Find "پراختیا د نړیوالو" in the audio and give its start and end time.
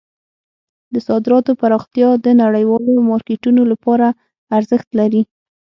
1.61-2.93